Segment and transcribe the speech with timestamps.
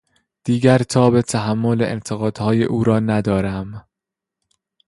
[0.43, 3.87] دیگر تاب تحمل انتقادهای او را ندارم.